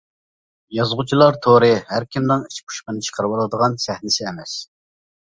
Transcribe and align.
يازغۇچىلار 0.75 1.35
تورى 1.45 1.67
ھەركىمنىڭ 1.89 2.45
ئىچ 2.47 2.57
پۇشۇقىنى 2.71 3.03
چىقىرىۋالىدىغان 3.09 3.77
سەھنىسى 3.85 4.25
ئەمەس. 4.31 4.55